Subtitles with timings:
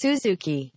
[0.00, 0.72] Suzuki.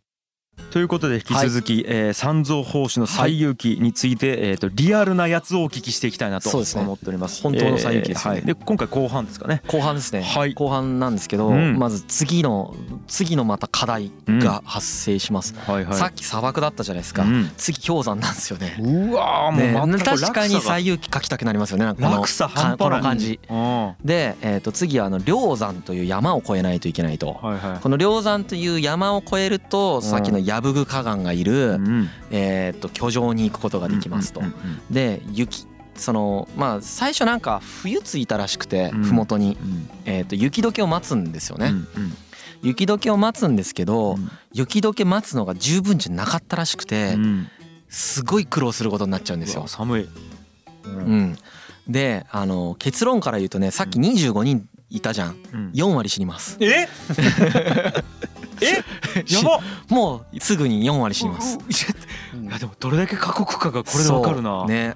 [0.73, 7.43] ということで引き続き、えー三蔵法師の西遊記について、えー、とリアルなやつをお聞きしていきたいなと思っております。
[7.43, 8.35] 本当の西遊記ですね。
[8.37, 9.61] えーはい、で今回後半ですかね。
[9.67, 10.53] 後半ですね、はい。
[10.53, 11.77] 後半なんですけど、うん。
[11.77, 12.75] まず次の
[13.07, 15.95] 次のまた課題が発生します、はいはい。
[15.95, 17.51] さっき砂漠だったじゃないですか、うん。
[17.57, 18.77] 次氷山なんですよね。
[18.79, 21.85] うわーもうね確かに西遊記書きたくなりますよね。
[21.85, 23.39] なんかこのこの感じ。
[23.49, 23.93] うん。
[24.03, 27.33] で、えー、と次はあの梁山という山を越えないといけないと。
[27.41, 27.79] はいはい。
[27.79, 32.09] この梁山という山を越えるとさっきの矢吹河岸がいる、うん。
[32.31, 34.41] えー、と居城に行くことができますと。
[34.89, 39.03] で雪そのまあ最初なんか冬ついたらしくてうん。
[39.03, 39.89] 麓に、うん。
[40.05, 41.73] えー、と雪解けを待つんですよね、
[42.61, 44.29] 雪解けを待つんですけど、うん。
[44.53, 47.47] 雪解け待つのが十分じゃなかったらしくて、うん。
[47.89, 49.67] すごい苦労することになっちゃうんですよ。
[49.67, 50.09] 寒い。
[50.85, 51.37] うん、
[51.87, 55.37] であの結論から言うとねさっき25人いたじゃん。
[55.53, 55.71] うん。
[55.73, 56.57] 4割死にます。
[56.59, 56.87] え？
[58.61, 58.83] え？
[59.33, 59.59] やば。
[59.89, 61.57] もうすぐに4割死にます。
[61.57, 64.65] いやでもどれだけ過酷かがこれでわかるな。
[64.65, 64.95] ね。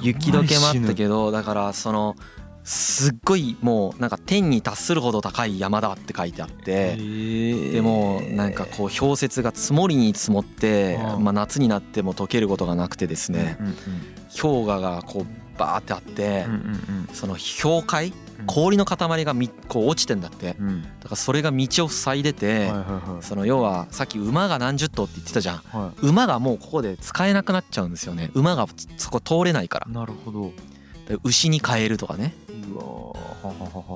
[0.00, 2.16] 雪解け待ったけどだからその
[2.62, 13.58] すっごいもうなんか天に達するほど高い山だって書いてあってでもなんかこう氷雪が積もりに積もってああまあ夏になっても溶けることがなくてですね
[14.40, 16.46] 氷河がこうバーってあって
[17.12, 18.12] その氷塊？
[18.46, 22.70] 氷の塊がみこう落ちてんだってうんうんだからそれが道を塞いでて
[23.20, 29.92] その要はさっき馬が何十頭って言ってたじゃんは馬がもうここで使えなくなっちゃうんですよね馬がそこ通れないからい。
[29.92, 30.52] なるほど。
[31.08, 32.34] で牛に変えるとかね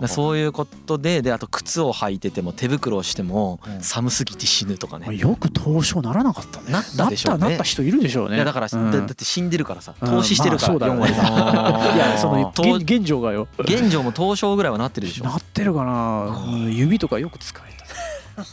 [0.08, 3.80] そういうことでであと靴を履いてても手袋をしてもうん。
[3.80, 5.16] 寒すぎて死ぬとかね。
[5.16, 6.72] よく凍傷ならなかったね。
[6.72, 7.48] なったでしょうね。
[7.48, 8.36] なった人いるでしょうね。
[8.36, 8.90] いやだからうん。
[8.90, 9.94] だだって死んでるからさ。
[10.00, 11.78] うん投資してるから4まあそうだよね割が。
[11.78, 13.48] あーいやそのと現現状がよ。
[13.58, 15.24] 現状も凍傷ぐらいはなってるでしょ。
[15.24, 16.42] なってるかな。
[16.46, 17.78] うん指とかよく使え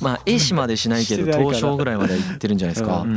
[0.02, 1.60] まあ絵師までしないけどしてないから。
[1.60, 3.02] 凍傷ぐらいまでいってるんじゃないですか。
[3.02, 3.08] う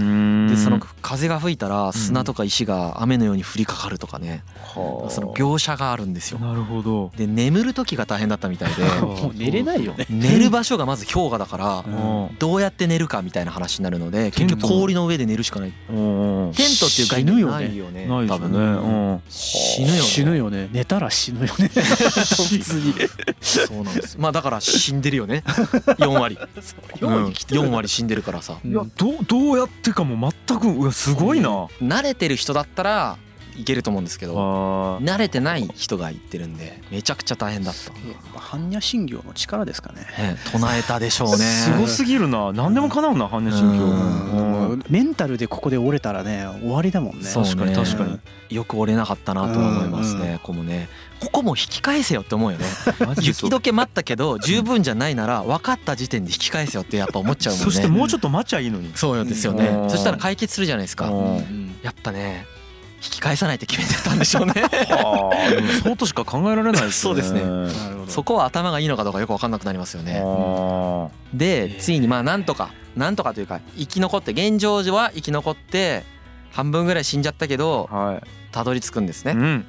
[0.49, 4.43] でそのは風が吹いたら砂とか石が雨のように降りかかるとかね。
[4.55, 5.11] あ。
[5.11, 6.39] その描写があるんですよ。
[6.39, 7.11] なるほど。
[7.17, 8.83] で眠る時が大変だったみたいで。
[8.83, 10.07] たもう寝れないよね。
[10.09, 12.37] 寝る場所がまず氷河だからうん。
[12.39, 15.73] どうやって寝るかみたいな話になるので結局氷の上で寝るしかない。
[15.91, 16.53] うんうん。
[16.53, 18.29] テントっていう概念ないよねよね。
[18.29, 18.53] 多分。
[18.53, 19.23] うん。
[19.29, 20.01] 死ぬよね。
[20.01, 20.69] 死ぬよね。
[20.73, 21.71] 寝たら死ぬよね。
[23.41, 25.43] そうなんですまあだから死んでるよね。
[25.47, 26.39] 4割
[26.99, 27.27] 4うん。
[27.29, 28.59] 4割死んでるからさ。
[28.65, 31.49] いやどうどうやってかも全くうわすごいな。
[31.83, 33.19] 慣れてる人だったら
[33.59, 37.93] いけると思うんですけどあ慣れてない人が言ってるんでめちゃくちゃ大変だった、
[38.39, 40.03] 般若心経の力ですかね。
[40.17, 41.37] ね、唱えたでしょうね。
[41.45, 42.53] すごすぎるな。
[42.53, 44.85] 何でも叶うな般若心経。
[44.89, 47.25] メンタルでここで折れたらね終わりだもんね。
[47.25, 48.21] そうね確かに確かに。
[48.55, 50.21] よく折れなかったなとは思いますうん。
[50.21, 50.89] ねここもね
[51.21, 52.67] ここも引き返せよって思うよね。
[53.21, 57.65] 雪解け待ったけど十分じゃないなら分かった時点で引き返せよってやっぱ思っちゃうもんね。
[57.65, 58.93] そしてもうちょっと待ちゃいいのに。
[58.95, 59.67] そうですよね。
[59.67, 59.91] うん。
[59.91, 61.09] そしたら解決するじゃないですか。
[61.09, 61.77] うん。
[61.83, 62.47] やっぱね
[63.03, 64.55] 引き返さないって決めてたんでしょうね。
[65.83, 66.91] そうとしか考えられないですね。
[66.93, 67.43] そうですね。
[68.09, 70.23] そこは頭がいいのかどうかよく分かんなくなりますよね。
[70.25, 76.05] あでついにまあなんとかなんとかというか生き残って現状は生き残って
[76.53, 77.89] 半分ぐらい死んじゃったけど。
[78.51, 79.33] たどり着くんですね。
[79.33, 79.65] うん。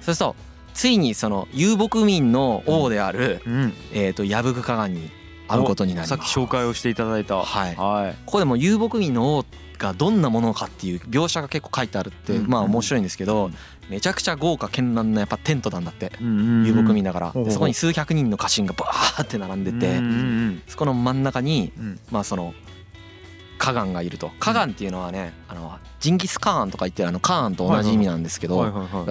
[0.00, 0.36] そうすると
[0.74, 3.72] ついにその遊牧民の王であるうん。
[3.92, 5.10] えーと矢吹河岸に
[5.48, 7.36] 会うことになりさっますき紹介をしていただいた。
[7.36, 7.76] はい。
[7.76, 8.16] はい。
[8.26, 9.44] ここでも遊牧民の王
[9.78, 12.48] がどんなものかっていう描写が結構書いてあるってうん。
[12.48, 13.50] まあ面白いんですけど
[13.88, 17.32] めちゃくちゃ豪華絢爛なやっぱテントなんだって遊遊牧民だから。
[17.50, 20.00] そこに数百人の家臣がバーって並んでて
[20.68, 22.00] そこの真ん中にうん。
[22.10, 22.54] まあその
[23.62, 24.32] 河岸がいると。
[24.40, 28.64] 河岸っていうのはねあのジンギスカーンとか言ってるあのカーンと同じ意味なんですけど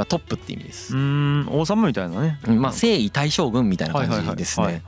[0.09, 0.93] トップって意味です。
[0.93, 0.99] う。
[0.99, 2.37] ん王様みたいなね。
[2.45, 4.83] うんまあ征夷大将軍みたいな感じですね。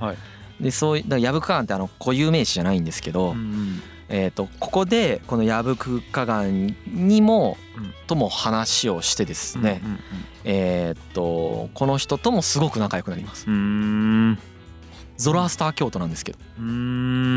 [0.59, 7.93] でそういうだから矢吹河岸ってあの固有名詞じゃないんですけど、うんえー、とここでこの矢吹河岸にもうん。
[8.05, 9.99] とも話をしてですね、うん
[10.43, 13.45] えっとこの人ともすごく仲良くなります。
[15.17, 16.63] ゾロアスター教徒なんですけどうー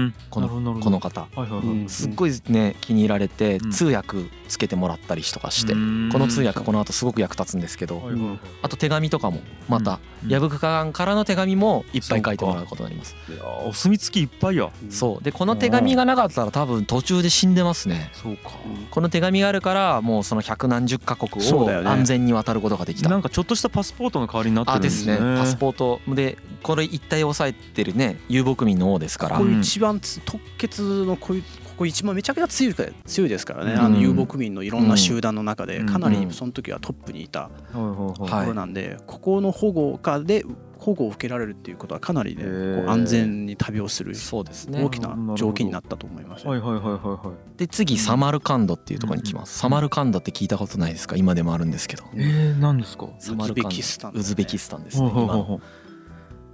[0.07, 0.15] ん。
[0.31, 1.67] このこの方はいはいはい。
[1.67, 4.19] うんすっごいね気に入られてうん通訳
[4.49, 5.79] つけてもらったりとかしてこ
[6.19, 8.03] の通訳この後すごく役立つんですけど
[8.63, 13.15] あと手紙とかもまたうん矢吹河岸からの手紙もいっぱい書いてもらうことになります。
[13.29, 14.71] いやーお墨付きいっぱいや。
[14.91, 18.11] そうでこの手紙がなかったら多分途中で死んでますね。
[18.13, 18.53] そうか。
[18.91, 23.09] この手紙があるからもうその百何十カ国を安全に渡ることができた。
[23.09, 25.35] なんかちょっとしたパスポートの代わりになってるあですんですね。
[25.35, 29.39] ねパスポートでこれ一体を抑えてるね遊牧民の王ですから。
[29.39, 32.75] こういう一番つ突決のこういうここ一番めちゃくちゃ強い
[33.05, 33.81] 強いですからね、うん。
[33.81, 35.87] あの遊牧民のいろんな集団の中でうん。
[35.87, 37.51] かなりその時はトップにいた。
[37.73, 40.45] ところなんで、ここの保護下で
[40.79, 42.45] 保護を受けられるっていうことはかなりね
[42.87, 44.83] 安全に旅をするそうですね。
[44.83, 47.59] 大きな条件になったと思います、はいはいはいはいはい。
[47.59, 49.59] で次サマルカンドっていうところに来ます。
[49.59, 51.17] サマルカンドって聞いたことないですか？
[51.17, 52.05] 今でもあるんですけど。
[52.15, 53.07] えー、何ですか？
[53.07, 54.13] ウズベキスタン。
[54.13, 55.11] ウズベキスタンですね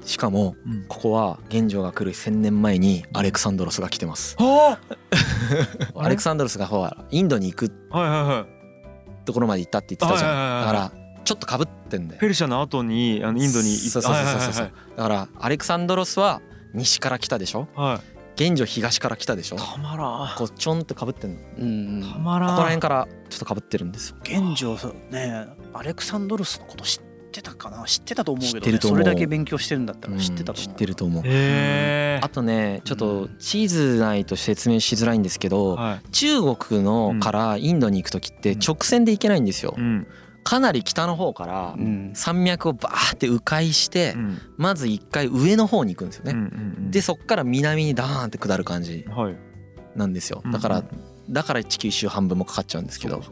[0.05, 0.85] しかもううん。
[0.89, 4.37] ここは玄奘が来る1000年前にアレクサンドロスが来てます。
[4.39, 4.79] は
[5.97, 9.25] アレクサンドロスがほらインドに行くあはいはいはい。
[9.25, 10.61] ところまで行ったって言ってたじゃん。
[10.63, 10.93] だから
[11.25, 12.21] ちょっとかぶってんだよ。
[12.21, 14.53] ペルシャの後にあのインドに行そうそうそうそう。
[14.53, 16.41] そうはいだからアレクサンドロスは
[16.75, 17.69] 西から来たでしょ？
[17.75, 17.87] はい。
[17.87, 18.03] はいはい
[18.35, 19.57] 玄壌東から来たでしょ？
[19.57, 20.37] たまらん。
[20.39, 21.39] こうちょんってかぶってんの。
[21.39, 22.11] こうん。
[22.15, 22.57] たまらん。
[22.57, 24.17] こら辺からちょっとかぶってるんですよ。
[24.23, 24.75] 現状
[25.11, 25.47] ね。
[25.75, 27.84] アレクサンドロスのこと知ってたかな？
[27.84, 30.55] 知ってたと思うけど、ね、知ってると思そうれだけ勉強してるんだったら知ってたとう。
[30.55, 31.23] ん知思う、ってると思う。
[31.25, 36.08] へあとねちょっと地図ないと説明しづらいんですけどはい。
[36.11, 39.75] 中国のからインドに行く時って直線で行けないんですよ。
[39.76, 40.06] うん。
[40.44, 42.12] かなり北の方からうん。
[42.14, 44.38] 山脈をバーって迂回してうん。
[44.56, 46.40] まず一回上の方に行くんですようんうね
[46.88, 49.37] んでそっから南にダーンって下る感じはい。
[49.96, 50.43] なんですよ。
[50.44, 50.84] うんだから
[51.31, 53.23] だから地球一周半分もかかっちゃうんですけど。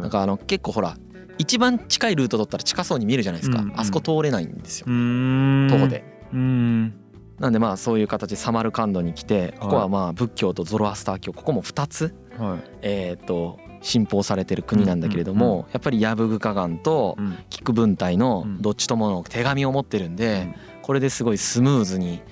[0.00, 0.96] なんかあの結構ほら
[1.38, 3.60] 一番近いルート取ったら近そうに見えるじゃないですか。
[3.60, 3.80] うんうん。
[3.80, 4.86] あそこ通れないんですよ。
[4.86, 6.04] 徒歩で。
[6.32, 6.94] うん。
[7.38, 12.70] なんでまあそういう形でサマルカンドに来てここはまあ仏教とゾロアスター教ここも2つはい。
[12.82, 17.36] えっと信奉されてる国なんだけれどもやっぱりヤブグカガンとうん。
[17.50, 18.62] キク文体のうん。
[18.62, 22.22] どっちともの手紙を持ってるんでこれですごいスムーズに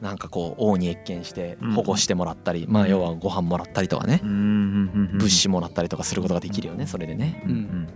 [0.00, 1.72] なんかこう王に謁見してうん。
[1.72, 4.20] 保護してもらったりまあ要はご飯もらったりとかね。
[4.24, 5.10] うん。
[5.14, 7.42] 物資もらったりとかすることができるよねそれでね。
[7.46, 7.50] うん。
[7.52, 7.88] うん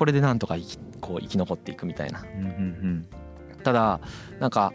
[0.00, 2.22] これでなんとか生きこう生き残っていくみたいな。
[2.22, 3.06] うんうん
[3.62, 4.00] ただ
[4.38, 4.72] なんか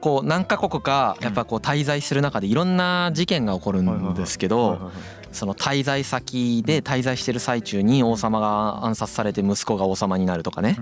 [0.00, 4.92] こう何カ国かやっぱこう滞在する中でいろんな事件が起こるんですけど
[5.32, 10.78] その滞在先で滞在してる最中に王様が暗殺されて息子が王様になるとかね。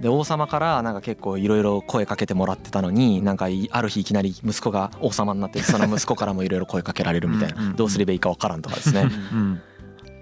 [0.00, 7.60] で王様からなんか結構いろいろ声かけてもらってたのになんかいある日いきなり息子が王様になってその息子からもいろいろ声かけられるみたいな。
[7.72, 9.10] んどうすればいいかわからんとかですね。
[9.32, 9.60] うん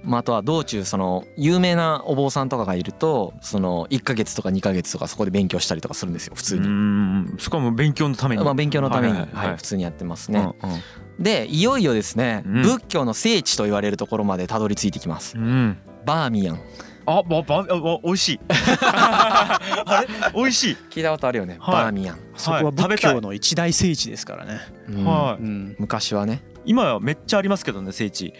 [0.02, 6.69] まああとは道中その有名なお坊さんとかがいるとその1ヶ月とか2ヶ月とかそこで勉強したりとかするんですよ普通うに。
[6.69, 7.37] ん。
[7.38, 8.44] しかも勉強のために。
[8.44, 9.47] まあ勉強のためにはいはいはい。
[9.49, 10.41] はい普通にやってますね。
[10.62, 10.81] うんうん。
[11.23, 12.62] でいよいよですねうん。
[12.62, 15.37] 仏教の聖地と言われるところまでたどり着いてきます。
[15.37, 15.76] うん。
[16.05, 16.61] バーミヤン。
[17.06, 18.41] あばばあ美味しい。
[18.82, 19.58] あ
[20.02, 20.32] れ？
[20.35, 20.76] 美味しい。
[20.91, 21.75] 聞いたことあるよね、はい。
[21.75, 25.05] バーミヤン、そこは仏教の一大聖地ですからね、うん。
[25.05, 28.32] はいうん、昔はね今はめっちゃありますけどね聖地。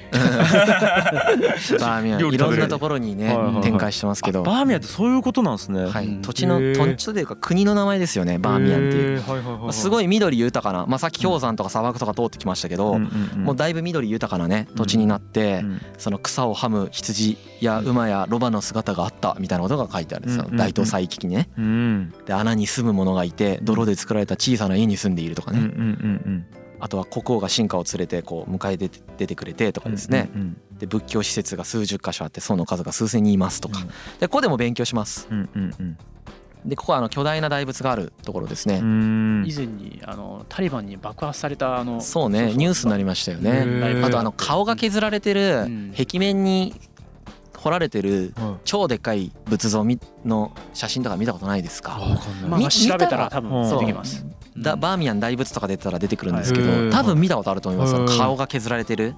[1.81, 4.43] バーミヤンいろんなところにね展開してますけど。
[4.43, 5.87] バーミヤンってそういうことなんですね。
[5.87, 6.06] はい。
[6.06, 6.22] うん。
[6.22, 9.20] 土地の土地というか国の名前ですよねバーミヤンっていう。
[9.22, 12.96] はいはいすごい緑豊かな、まあ、さっき氷山とか砂漠とか通ってきましたけど、うん。
[12.96, 21.49] うんうんもうだいぶ緑豊かなね土地になって、うんその草をはむ羊や馬やロバの姿があったみたいなことが書いてあるんですよ、うんうんうん大東西記にね。
[21.58, 22.14] うん。
[22.26, 25.73] で穴に住む者がいて泥で作られた小さな家に住んでいるとかね、うんうんう
[26.28, 26.46] ん
[26.81, 33.81] あとは国王が進化を連れてこう迎え出て出てくれてとかうんですね、うんで仏教施設が数十箇所あってその数が数千人いますとか、
[34.19, 35.29] でここでも勉強します。
[35.31, 35.99] うんうんうん。
[36.65, 39.44] でここはあの巨大な大仏があるところですね、うん。
[39.47, 44.03] 以前にあのタリバンに爆破されたあのそうねニュースになりましたよね。
[44.03, 46.81] あとあの顔が削られてるうん壁面に
[47.59, 51.99] 彫られてるはい超でっかい仏像みの写真とか見たことないですか？
[51.99, 52.50] わかんない。
[52.52, 54.25] まあ、み調べたら多うん分出てきます。
[54.59, 57.95] だバーミヤン大仏とか出てたら出てくるんですけど、はい多分見たことあると思います。
[57.95, 59.14] はい顔が削られてる。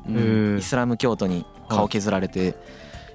[0.59, 2.55] イスラム教徒に顔削られて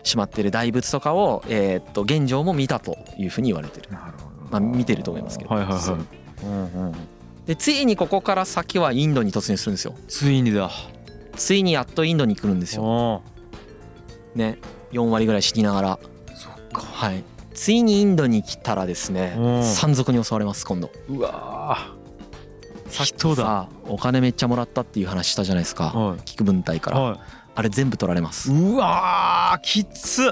[0.03, 4.37] しまってる大仏とかを、えーっと現状も見たというふうに言われてる、なるほど。
[4.49, 5.55] まあ、見てると思いますけど、
[7.45, 9.93] でついにここから先はインドに突入するんですよ。
[10.07, 10.69] ついにだ。
[11.35, 13.21] ついにやっとインドに来るんですよ。
[13.23, 14.59] あね。
[14.91, 15.99] 4割ぐらい死にながら。
[16.33, 16.81] そっか。
[16.81, 17.23] はい。
[17.53, 19.63] ついにインドに来たらですねうん。
[19.63, 20.91] 山賊に襲われます今度。
[21.09, 21.96] うわ
[22.89, 25.85] さっきさお金めっちゃもらったっていう話したじゃないですか。
[25.85, 26.99] は聞く文体から。
[26.99, 27.01] い。
[27.01, 27.19] は
[27.57, 28.51] あれ全部取られます。
[28.51, 30.31] いうわーきつ。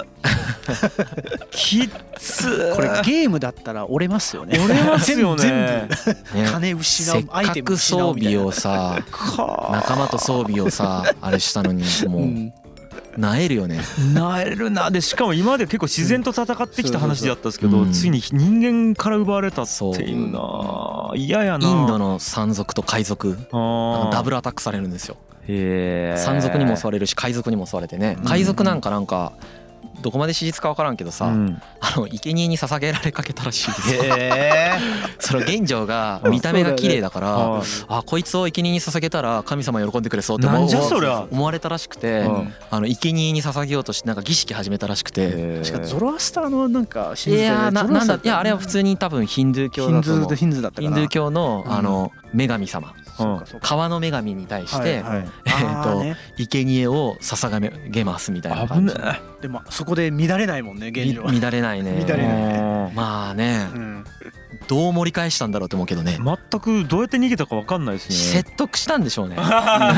[1.50, 2.70] きっつ。
[2.76, 4.56] これゲームだったら折れますよね。
[4.56, 5.42] 折れますよね。
[5.42, 5.88] 全ね
[6.44, 6.50] 部。
[6.52, 8.38] 金失せっうアイテムかく装失うみたいな。
[8.38, 12.22] 備をさ か仲間と装備をさあれしたのにもう。
[12.22, 12.54] うん
[13.16, 13.80] なえるよね。
[14.14, 14.90] なえるな。
[14.90, 17.92] でしかも今まで結構自然と戦ってきた話だったんですけどうん。
[17.92, 21.68] ついに人間から奪われたっていうな嫌やな。
[21.68, 23.36] インドの山賊と海賊。
[24.12, 25.16] ダブルアタックされるんですよ。
[25.48, 28.16] 山賊にも襲われるし海賊にも襲われてね。
[28.24, 29.32] 海賊なんかなんか
[30.00, 31.60] どこまで史実か分からんけどさ、うん。
[31.80, 33.94] あの生贄に捧げられかけたらしいです。
[33.94, 34.02] よ。
[34.04, 34.72] へ
[35.18, 42.54] その玄城が見た目が綺麗だから、はいあこいつを生贄に捧げたら神様喜んでくれそうって思われたらしくて、うん。
[42.70, 45.22] あの生贄に捧げようとしてなんか儀式始めたらしくて。
[45.22, 45.62] え。
[45.64, 50.88] 確かゾロアスターのなんかい信じてるやーななんだいやあれは普通に多分ヒンドゥー教ヒンだヒンズーだったかな。
[50.88, 51.72] ヒンドゥー教のうん。
[51.72, 52.92] あの女神様
[53.60, 55.28] 川の女神に対してはいはい。
[55.46, 56.16] えーとね。
[56.36, 58.94] 生贄を捧げますみたいな危感じ。
[58.94, 61.32] ねでもそこで乱れないもんね現み状は。
[61.32, 62.04] 乱れないね。
[62.06, 63.68] 乱れないえまあね。
[63.74, 64.04] うん。
[64.68, 66.18] どう盛り返したんだろうと思うけどね。
[66.22, 68.16] 全くどうやって逃げたか分かんないですね。
[68.16, 69.36] 説得したんでしょうね。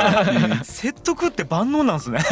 [0.64, 2.18] 説得って万能なんですね。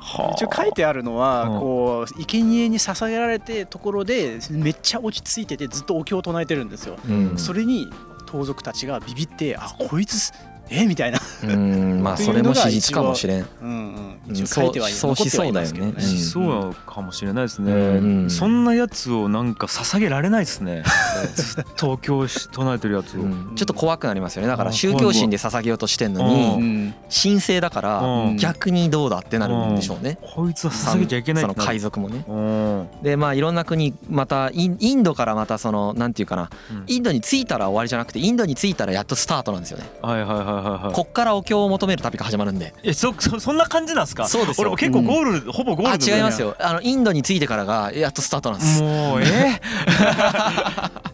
[0.00, 0.32] はあ。
[0.34, 1.60] 一応書いてあるのはうん。
[1.60, 6.96] こう生贄に捧げられてところでめっちゃ落ち着いててずっとお経を唱えてるんですよ。
[7.08, 7.38] うん。
[7.38, 7.88] それに
[8.26, 10.32] 盗賊たちがビビってあこいつ
[10.68, 11.20] えみたいな。
[11.54, 13.46] うんまあそれも史実かもしれん。
[13.62, 14.46] うんうん。
[14.46, 16.00] そうそうしそうだよね。
[16.00, 17.76] しそうかもしれないですね、う
[18.24, 20.82] んそんなやつをなんか捧げられないですね。
[21.34, 23.52] ずっとお経し唱えてるやつを、うん。
[23.54, 24.48] ちょっと怖くなりますよね。
[24.48, 26.94] だからあ宗教心で捧げようとしてんのうにうん。
[27.22, 28.36] 神聖だからうん。
[28.36, 30.18] 逆にどうだってなるんでしょうね。
[30.22, 32.24] こいつは捧げちゃいけないその海賊もね。
[32.28, 32.88] うん。
[33.02, 36.50] でまあいろんな国またインインドからまたそのなんていうかな。
[36.86, 39.88] インドに着いたら終わりじゃなくてインドに着いたらやっとスタートなんですよね。
[40.02, 40.94] はいはいはいはいはい。
[40.94, 42.72] こっからお経を求める旅が始まるんで。
[42.82, 44.26] えそ そそんな感じなんですか？
[44.28, 44.62] そうですよ。
[44.62, 46.56] 俺も結構ゴール、ほぼゴールあ違いますよ。
[46.58, 48.82] あのインドに着いてからがやっとスタートなんです。
[48.82, 49.60] もうえ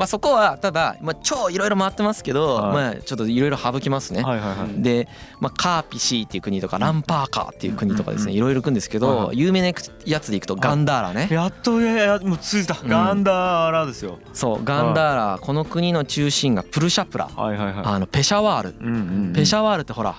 [0.00, 2.72] まあそこはただまあ超いろいろ回ってますけどはい。
[2.72, 4.22] まあちょっといろいろ省きますね。
[4.22, 4.82] はいはいはい。
[4.82, 5.06] で、
[5.40, 8.38] まあ、カーピシーっていう国とかランパーカーっていう国とかですねうん。
[8.38, 9.66] いろいろ行くんですけど有名な
[10.06, 11.28] やつで行くとガンダーラね。
[11.30, 12.88] やっとややもうついた、ん。
[12.88, 14.18] ガンダーラですよ。
[14.32, 17.28] そうガンダーラこの国の中心がプルシャプラ。
[17.36, 17.84] はいはいはい。
[17.84, 18.74] あのペシャワール。
[18.80, 18.96] うんうんう
[19.28, 19.32] ん。
[19.34, 20.16] ペシャワールってほら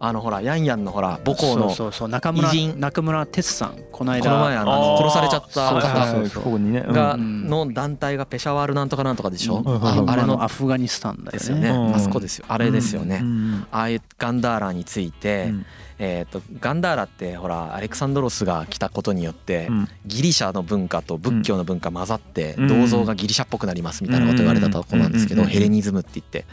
[0.00, 2.08] あのほらヤンヤンのほら母校のそうそうそう。
[2.08, 2.78] 中村偉人。
[2.80, 4.30] 中村哲さんこの間。
[4.30, 5.70] この前あの殺されちゃった
[6.12, 6.58] そうそう方
[6.92, 7.48] がうん。
[7.48, 9.58] の団体がペシャワールなんとかなんとかでしょ？
[9.58, 9.84] うん。
[9.84, 11.70] ああれあれののアフガニスタンだよですよね。
[11.70, 12.44] うんあそこですよ。
[12.48, 13.20] あれですよね。
[13.22, 13.66] うん。
[13.72, 15.66] ああいうガンダーラについてうん
[15.98, 19.88] えー、とガンダーラってほらアレクサンドロスが来たことによってうん。
[20.06, 22.68] ギリシャの文化と仏教の文化混ざってうん。
[22.68, 25.48] 銅像がギリシャっぽくなりますみたいなこと言われたとこなんですけどうん。
[25.48, 26.44] ヘレニズムって言って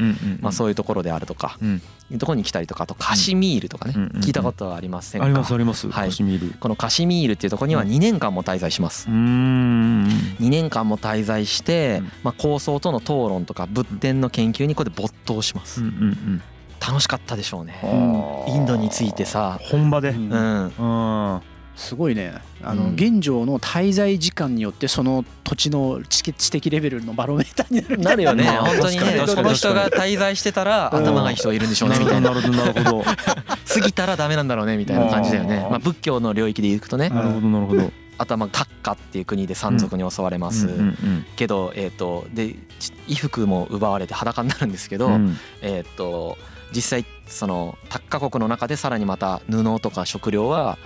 [0.41, 1.81] まあそういうところであるとかうん。
[2.11, 5.89] いうところに来たりとかあとカシミールとかね聞いたことはありませんありますかあります。
[5.89, 6.09] はい。
[6.09, 6.57] カシミール。
[6.59, 9.07] このカシミールっていうところには2年間も滞在します。
[9.07, 10.05] うーん。
[10.39, 12.11] 2年間も滞在してうん。
[12.23, 15.81] まあ高僧との討論とか仏典の研究にここで没頭します。
[15.81, 15.87] うん。
[15.87, 16.41] うん
[16.79, 17.79] 楽しかったでしょうね。
[17.83, 18.53] うん。
[18.53, 19.59] インドについてさ。
[19.61, 20.09] 本場で。
[20.09, 20.31] うん。
[20.31, 21.33] うん。
[21.33, 21.41] うん
[21.75, 22.33] すごいね。
[22.63, 22.93] あの、うん。
[22.93, 28.13] 現状の滞在時間によってその土地の知知的レベルのバロメーターになるみたな。
[28.13, 28.43] いるよね。
[28.45, 29.23] ま あ本当にね。
[29.35, 31.03] この人が滞在してたらうん。
[31.03, 32.29] 頭がいい人がいるんでしょうねなるみたいな。
[32.29, 32.81] ほどなるほど。
[32.81, 33.03] なるほど。
[33.67, 35.55] 過ぎたらダメなんだろうねみたいな感じだよね。
[35.57, 37.07] うんまあ仏教の領域でいくとね。
[37.07, 37.91] うんなるほどなるほど。
[38.17, 40.69] あとはまあタッカっていう国で山賊に襲われます。
[41.35, 45.11] けどえっとでち衣服も奪われて裸になるんですけど
[45.61, 46.37] えっと
[46.75, 50.77] 実際そのタッカ国の中でさらにまた布とか食料は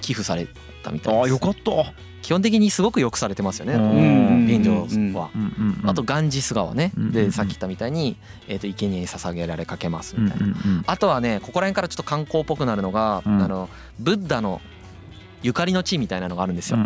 [0.00, 0.46] 寄付され
[0.82, 1.92] たみたいああですよかった。
[2.22, 3.74] 基本的にすごくよくされてますよね。
[3.74, 4.46] うん。
[4.46, 4.86] 現状
[5.18, 5.30] は。
[5.84, 6.92] あとガンジス川ね。
[6.96, 8.16] でさっき言ったみたいに
[8.48, 10.54] えっと生贄に捧げられかけますうんみたいな。
[10.86, 13.42] あとはねここら辺からちょっと観光っぽくなるのが、うん。
[13.42, 14.60] あのブッダの
[15.42, 16.78] ゆかりの地みたいなのがあるんですよ。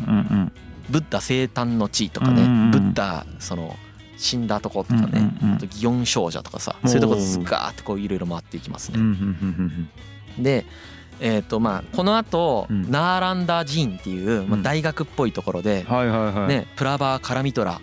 [0.88, 3.76] ブッダ生誕の地とかね、ブッダその
[4.22, 5.56] 死んだとことかね、うんうんうん。
[5.56, 8.98] あと祇園少女とかさそういうとこずガーってこういろいろ回っていきますね。
[8.98, 9.88] うんうんうん
[10.38, 10.64] うんで
[11.20, 12.90] えーとまあ、このあと、うん。
[12.90, 14.62] ナーランダ寺院っていう、まあ、うん。
[14.64, 16.48] 大学っぽいところで、はいはいはい。
[16.48, 17.80] ね、プラバー・カラミトラ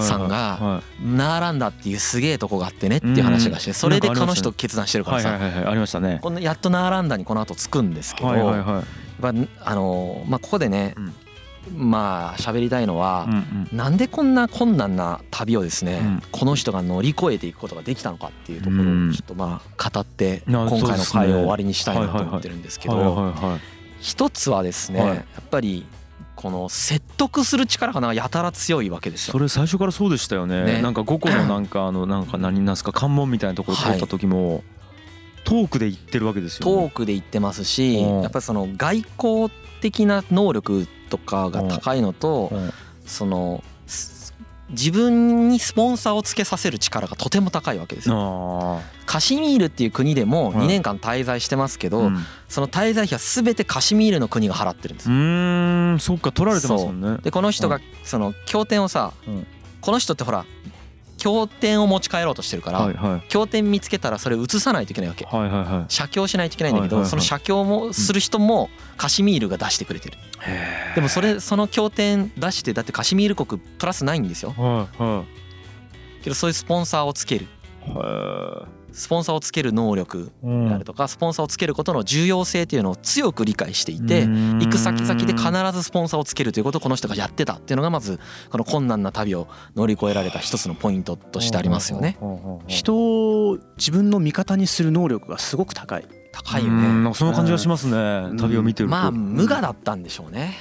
[0.00, 5.32] さんがはナーランダっていうすげえとこがあってねっていう話がしてそれで彼女と決断してるいからさ。
[5.32, 6.20] はいはいはいありましたね。
[6.22, 8.66] このやっとナーランダにこの後着くんですけど、はいはいはい。
[8.66, 8.84] やっ
[9.20, 9.34] ぱ
[9.70, 11.14] あのまあここでね、うん
[11.76, 13.76] まあ喋りたいのはうん、うん。
[13.76, 16.22] なんでこんな困難な旅をですね、うん。
[16.32, 19.12] この人が乗り越えていくことができたのかっていうところをうん。
[19.12, 23.60] ちょっとまあ語ってな今回のそうですね回を終わりにしたいなと思ってるんですけはいはいどはい。
[24.00, 25.14] 一つはですねはい。
[25.16, 25.84] やっぱり
[26.38, 29.32] この説得する力がやたら強いわけですよ。
[29.32, 30.62] それ最初からそうでしたよね。
[30.62, 30.82] ね。
[30.82, 34.62] なんか5個のなんか あのなんか何なんすか関門みたいなところ通った時も
[35.42, 36.82] トークで言ってるわけですよね。
[36.82, 38.22] トークで言ってますしうん。
[38.22, 42.72] やっぱりその外交的な能力とかが高いのとうん。
[43.06, 44.34] そのす
[44.70, 48.80] 自分にスポンサーをつけさせる力がとても高いわけですよ。
[48.80, 52.10] あカシミールっていう国でもはい2年間滞在してますけあど
[52.48, 55.10] その滞在費は全てカシミールの国が払ってるんです。
[55.10, 57.16] うんそっか取られてますもんね。
[57.22, 59.46] でこの人がその経典をさうん。
[59.80, 60.44] この人ってほら
[61.18, 63.28] 経典を持ち帰ろうとしてるから、はいはい。
[63.28, 65.26] 経典見つけたらそれ写さないといけないわけ。
[65.26, 65.92] はいはいはい。
[65.92, 67.04] 写経しないといけないんだけど、はいはい。
[67.04, 74.54] はいその写経もする人もカシミールが出してくれてる、へでもそれその経典出してだってカシミール国プラスないんですよ。
[74.56, 75.24] ーはいは
[76.22, 77.46] けどそういうスポンサーをつける。
[77.86, 78.68] いは
[78.98, 88.18] スポンサーをつける能力であるとかスポンサーをつけることの重要性っていうのを強く理解していて行く先々で必ずスポンサーをつけるということをこの人がやってたっていうのがまず
[88.50, 92.18] この困難な旅を乗り越えられた一つのポイントとしてありますよね。
[92.66, 92.96] 人
[93.50, 96.04] を自分の味方にする能力がすごく高い。
[96.32, 97.08] 高いよね。
[97.08, 98.36] かその感じがしますね。
[98.38, 98.90] 旅を見てると。
[98.90, 100.54] まあ無我だったんでしょうね。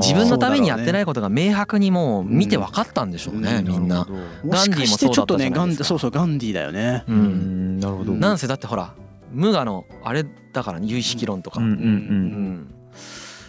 [0.00, 3.66] 自分のためにやってないいことが明白にもう見て分かったんでしょうねうん。
[3.66, 4.06] みんな。
[4.44, 5.84] もしかしてちょっとねガンディもそうだったじゃないですか。
[5.84, 7.04] そうそうガンディだよね。
[7.08, 7.76] ううん。
[7.76, 8.94] んなるほどなんせだってほら
[9.32, 11.60] 無我のあれだからね有意識論とか。
[11.60, 11.86] うんうんううん。
[11.88, 12.74] ん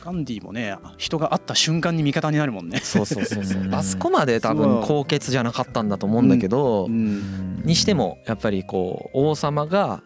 [0.03, 2.79] ガンディもね人が会った瞬間に味方になるもんね。
[2.79, 3.61] そうそうそうそう。
[3.61, 7.61] う んあそこまで多分そう高潔じゃなかったんだと思うんだけどうん。
[7.63, 10.01] にしてもやっぱりこう王様が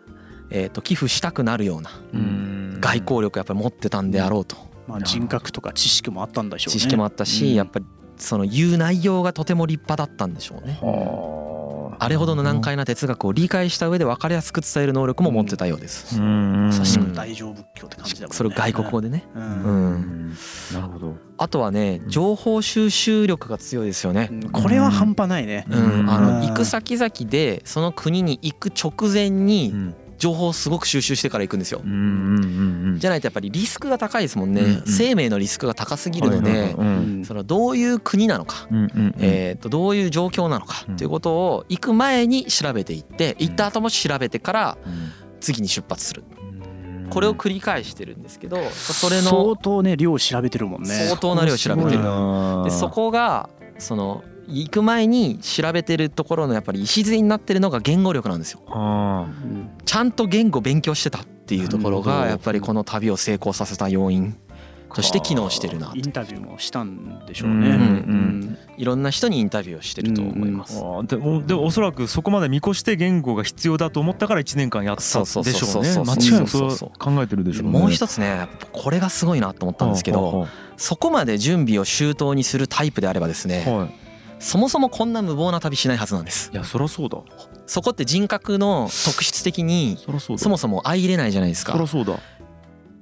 [0.51, 2.77] えーと寄付したくなるようなうん。
[2.79, 4.55] 外交力やっぱり持ってたんであろうと
[4.89, 6.79] まあ人格とか知識もあったんでしょうね。
[6.79, 7.25] 知識もあったうん。
[7.27, 7.85] しやっぱり
[8.17, 10.79] その言う内容がとても立派だったんでしょうね。
[10.81, 12.07] はあ。
[12.09, 16.17] れほどの難解な哲学を理解した上で分かりやすく伝える能力も持ってたようです。
[16.19, 18.35] うんうん大乗仏教って感じだもんね。
[18.35, 19.25] それを外国語でね。
[19.35, 19.95] ううん。
[20.29, 20.29] ん
[20.73, 21.15] なるほど。
[21.37, 24.29] あとはね情報収集力が強いですよね。
[24.51, 25.65] これは半端ないね。
[25.69, 26.39] うん、あうん。
[26.41, 31.81] の行く先々でその国に行く直前にうん情報をすごく収集してから行くんですよ。
[32.97, 34.61] じゃないとやっぱりリスクが高いですもんね。
[34.61, 34.83] うんうん。
[34.85, 36.75] 生命のリスクが高すぎるので
[37.25, 38.67] そのどういう国なのか。
[39.17, 40.95] えー、とどういう状況なのかうん。
[40.95, 45.11] っていうことを行く前に調べていって行った後も調べてからうん。
[45.39, 46.23] 次に出発する。
[46.41, 47.09] うん。
[47.09, 50.89] これを繰り返してるんですけどそれ相の当ね量調べてるもんね。
[50.89, 52.03] 相当な量調べてる。
[52.65, 58.61] でそこがその行く前に調べてるところのやっぱり礎になってるのが言語力なんですよ。
[59.85, 64.37] ちゃんと言語勉強してたっていうところがやっぱりこの旅を成功させた要因
[64.93, 67.77] として機能してるなインタビューもしたんでしょううんねうん。
[67.77, 68.57] うん。
[68.77, 70.81] いろんな人にインタビューをしてると思います。
[70.83, 76.15] あでもでもおそらくそこまで見越して言語が必要だと思ったから1年間やったそうそうでしょうねそうそうそう。
[76.15, 83.98] 間違いなくそうそうそう考えてるでしょうねもう一つねこれがすごいなと思ったんですけどそこまで準備を周到にするタイプであればですねはい
[84.39, 86.49] そもそもこんな無謀な旅しないはずなんです。
[86.53, 87.19] いやそりゃそうだ。
[87.65, 89.97] そこって人格の特質的に
[90.37, 91.73] そもそも相入れないじゃないですか。
[91.73, 92.19] そりゃそうだ。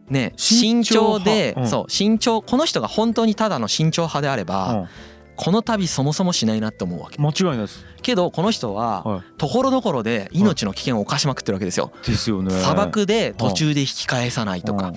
[0.10, 1.68] ね慎慎重重で派うん。
[1.68, 4.88] そう慎重この人が本当にただの慎重派であればうん。
[5.36, 7.22] この旅そもそもしないなって思うわけ。
[7.22, 7.86] 間違いないです。
[8.02, 11.92] けどこの人ははところどころで命の危険を冒しまくってるわけですよ。
[12.04, 12.52] ですよね。
[12.52, 14.88] 砂漠で途中で引き返さないとか。
[14.88, 14.96] うん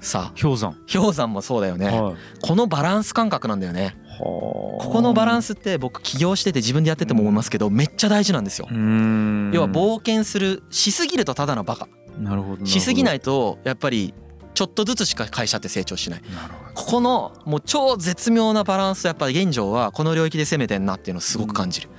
[0.00, 0.32] さ。
[0.34, 0.76] あ氷山。
[0.92, 1.86] 氷山もそうだよね。
[1.86, 2.14] はい。
[2.42, 3.96] このバランス感覚なんだよね。
[4.18, 8.68] こここのバランススって僕起業してて自分でやってても思いますけどめっちゃ大事なんですよ。
[8.70, 9.50] うん。
[9.54, 11.88] 要は冒険するしすぎるとただのバカ。
[12.18, 14.14] なるほどしすぎないいとやっぱり
[14.54, 16.22] ちょっとずつしか会社って成長しない。
[16.22, 16.74] なるほど。
[16.74, 21.90] ここのもう超絶妙なバランスやっぱり現状はこの領域で攻めてんなっていうのをすごく感じる。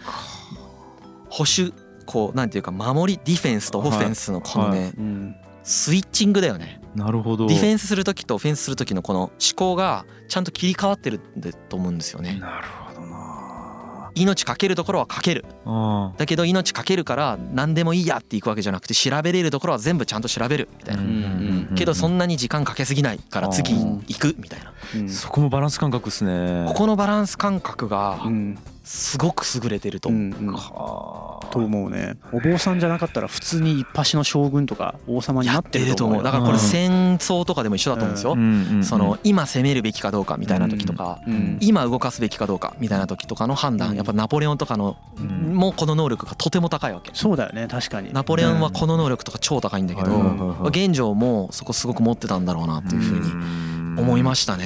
[1.30, 1.74] 保守
[2.06, 5.36] こうなんていうか守りディフェンスとオフェンスのこのはねうん。
[5.64, 7.46] スイッチングだよねなるほど。
[7.46, 12.40] ディフェンスする時とオフェンスする時のこの思考がちゃんと切り替わってるんだと思うんですよね。
[12.42, 14.12] なるほどな。
[14.16, 15.46] 命かけるところはかける。
[15.64, 24.74] あだけど命かけるから何でもいいやっていくわけじゃなくて調べれるところは全部ちゃんと調べるみたいな、んけどそんなに時間かけすぎないから次行くみたいな。
[24.96, 25.10] うん。
[25.10, 26.66] そこもバランス感覚ですね。
[26.68, 30.08] ここのバランス感覚がうんすごく優れてると。
[30.08, 30.54] う思う、んうん。
[30.54, 31.46] はあ。
[31.48, 32.16] と思うね。
[32.32, 36.24] お坊さんじゃなかったら普通に一発の将軍とか王様になってると思うよ。
[36.24, 43.96] だからこれうん戦争とかでも一緒だと思うんですよ、うんうんうんその今攻めるべきかどうかみたいな時とか、うん今動かすべきかどうかみたいな時とかの判断、うん。
[43.98, 45.54] やっぱナポレオンとかのうん。
[45.54, 47.12] もうこの能力がとても高いわけ。
[47.14, 48.14] そうだよね確かに。
[48.14, 54.66] ナポレオンはこの能力とか超高いんだけど、現状もそこすごく持ってたんだろうなっていうふうに思いましたね。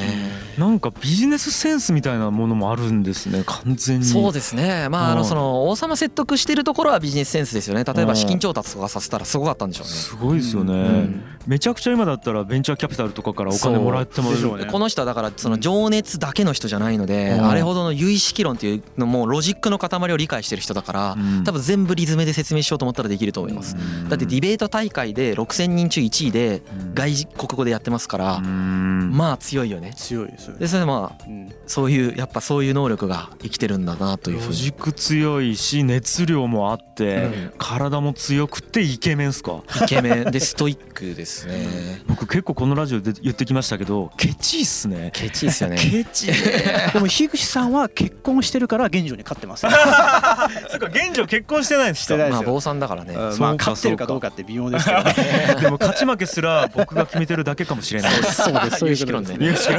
[0.61, 4.05] なんかビジネスセンスみたいなものもあるんですね完全に。
[4.05, 4.89] そうですね。
[4.89, 5.17] まああうん。
[5.17, 7.83] のその王様説得してるところはビジネスセンスですよね。
[7.83, 9.91] 例えば資金調達とかさせたらすごかったんでしょうね。
[9.91, 11.23] すごいですよね、うん。
[11.47, 14.65] めちゃくちゃ今だったらベンチャーキャピタルとかからお金もらってもそうでしょうね。
[14.65, 17.49] この人はだからその情熱だけの人じゃないのでうん。
[17.49, 21.43] あれほどの有意識論っていうのもロジックの塊を理解してる人だからうん。
[21.43, 23.75] 多分全部リズムで説明しようと思ったらできると思います。
[24.09, 26.61] だってディベート大会で6,000人中1位で
[26.93, 29.11] 外国語でやってますからうん。
[29.11, 29.93] まあ強いよね。
[29.95, 31.53] 強いですそういうでそれでまあうん。
[31.67, 34.47] そういうやっぱそういう能力が生きてるんだなというふうに。
[34.49, 37.53] ロジック強いし熱量もあって、うん。
[37.57, 39.61] 体も強くてイケメンっすか？
[39.83, 42.01] イケメンでストイックですね。
[42.07, 45.11] 僕結構このラジオで言ってきましたけどケチいっすね。
[45.13, 45.77] ケチいっすよね。
[45.77, 46.27] ケチ。
[46.93, 49.71] でも樋口さんは結婚してるから現状に勝ってますよ。
[50.69, 53.15] そっか現状結婚してないんですまあ坊さんだからね。
[53.39, 55.15] まあ勝ってるかどうかって微妙ですけどね。
[55.61, 58.15] でも勝ち負けすら僕が決めてるだけかもしれない。
[58.15, 58.79] ですそうです。
[58.79, 58.91] そうい。
[58.91, 59.77] う有識論でことですね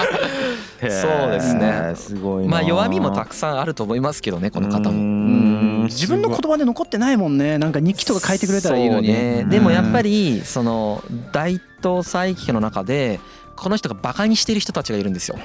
[0.80, 1.92] そうですね。
[1.94, 4.92] すごいなまあ弱みもたくさんあると思いますけどねこの方も。
[4.92, 5.84] ん。
[5.84, 7.58] 自分の言葉で残ってないもんね。
[7.58, 9.08] なんか日記とか書いてくれたらいいのに。
[9.08, 9.46] ね。
[9.48, 11.02] でもやっぱりその
[11.32, 13.20] 大東西記の中で
[13.56, 15.38] この人がバカにしてる人たちがいるんですよ。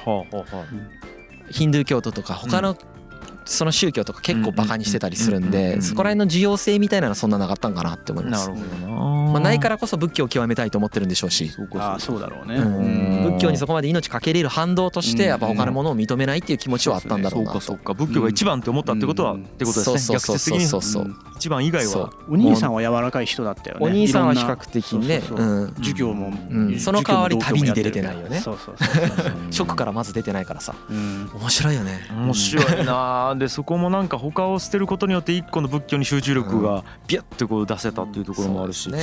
[1.50, 2.76] ヒンドゥー教徒とか他の
[3.48, 8.48] その宗教とか結構バカにしてたりするんでそこら辺の需要性みたいなのはそんななかったんかなって思います。
[8.50, 8.98] なるほどな、
[9.32, 11.48] まあ、ないからこそ仏教を極めたいと思ってるんでしょうし。
[11.48, 17.94] そうあそうだろうねう仏教にそこまで命かけれる反動としてやっぱ他のものを認めないっていう気持ちはあったんだろそううなとかそうか。
[17.94, 19.44] 仏教が一番って思ったってことは、うん。
[19.44, 19.98] ってことですね。
[19.98, 20.66] そうそうそう逆説的に。
[20.66, 20.82] そう。
[20.82, 21.16] そううん。
[21.36, 22.02] 一番以外そう。
[22.02, 23.86] はお兄さんは柔らかい人だったよね。
[23.86, 25.20] お兄さんは比較的ね。
[25.20, 25.64] そうそうそうう。
[25.66, 26.78] ん授業も、うん。
[26.78, 28.40] その代わり旅に出れてないよね。
[28.40, 30.74] そうそうそうそう、ショックからまず出てないからさ。
[30.90, 32.00] うん、面白いよね。
[32.10, 38.98] 面白いなあでそこもなんか他を捨てることによって一個の仏教に集中力がビャッてこう出せたっていうところもあるし、ね。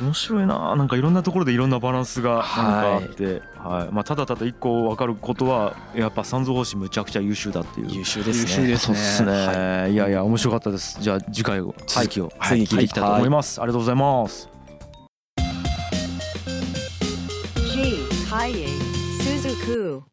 [0.00, 0.70] 面白いな。
[0.72, 3.92] あなんかいろんなところでいろんなバランスがなんかあって、はい。
[3.92, 7.90] まあ、ただただ一個分かることはやっぱ三蔵法師むちゃくちゃ優秀だっていう。
[7.90, 8.50] 優秀ですね。
[8.50, 9.96] 優秀ですそうっすね、、はい。
[9.96, 10.98] やいや面白かったです。
[11.00, 12.64] じゃあ次回を続きを、はい。
[12.66, 14.48] 次聞いていきたいと思います、ありがとうございます。
[17.74, 18.06] G.
[18.30, 18.66] Kaye
[19.20, 20.11] Suzuku.